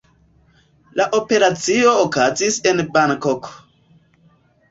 La 1.01 1.05
operacio 1.17 1.91
okazis 2.05 2.57
en 2.71 2.83
Bankoko. 2.95 3.53